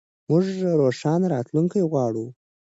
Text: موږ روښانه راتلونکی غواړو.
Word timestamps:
موږ 0.29 0.43
روښانه 0.79 1.27
راتلونکی 1.35 1.81
غواړو. 1.91 2.25